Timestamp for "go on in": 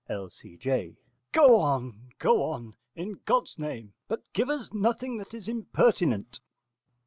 2.17-3.19